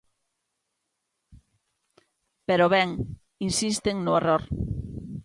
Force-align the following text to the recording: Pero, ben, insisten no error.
Pero, 2.47 2.65
ben, 2.75 2.89
insisten 3.49 3.95
no 4.05 4.11
error. 4.21 4.43